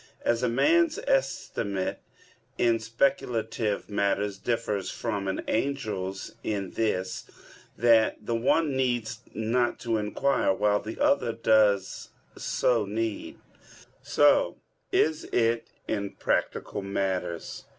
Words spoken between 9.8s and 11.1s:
to inquire, while the